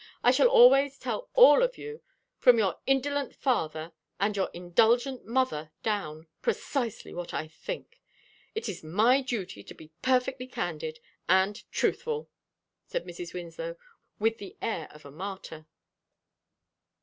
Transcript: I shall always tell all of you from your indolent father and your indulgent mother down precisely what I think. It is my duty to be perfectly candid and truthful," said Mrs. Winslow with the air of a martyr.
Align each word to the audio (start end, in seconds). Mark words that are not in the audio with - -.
I 0.23 0.31
shall 0.31 0.47
always 0.47 0.97
tell 0.97 1.29
all 1.35 1.61
of 1.61 1.77
you 1.77 2.01
from 2.39 2.57
your 2.57 2.79
indolent 2.87 3.35
father 3.35 3.91
and 4.19 4.35
your 4.35 4.49
indulgent 4.51 5.25
mother 5.27 5.69
down 5.83 6.25
precisely 6.41 7.13
what 7.13 7.35
I 7.35 7.47
think. 7.47 8.01
It 8.55 8.67
is 8.67 8.83
my 8.83 9.21
duty 9.21 9.63
to 9.63 9.75
be 9.75 9.91
perfectly 10.01 10.47
candid 10.47 10.99
and 11.29 11.61
truthful," 11.71 12.31
said 12.87 13.05
Mrs. 13.05 13.35
Winslow 13.35 13.75
with 14.17 14.39
the 14.39 14.57
air 14.59 14.87
of 14.89 15.05
a 15.05 15.11
martyr. 15.11 15.67